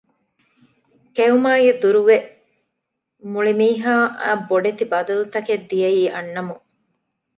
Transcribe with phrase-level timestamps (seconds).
[1.15, 2.17] ކެއުމާއި ދުރުވެ
[3.31, 6.63] މުޅި މީހާ އަށް ބޮޑެތި ބަދަލުތަކެއް ދިޔައީ އަންނަމުން